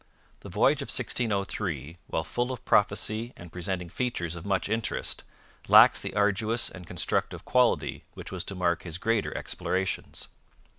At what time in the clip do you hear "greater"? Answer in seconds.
8.97-9.37